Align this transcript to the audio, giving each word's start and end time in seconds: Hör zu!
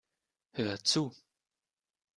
Hör 0.51 0.75
zu! 0.77 1.11